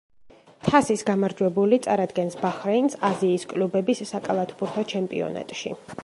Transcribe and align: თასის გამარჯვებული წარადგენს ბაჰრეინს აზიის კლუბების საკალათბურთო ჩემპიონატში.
თასის 0.67 1.03
გამარჯვებული 1.09 1.77
წარადგენს 1.87 2.37
ბაჰრეინს 2.39 2.97
აზიის 3.09 3.45
კლუბების 3.51 4.01
საკალათბურთო 4.13 4.85
ჩემპიონატში. 4.95 5.75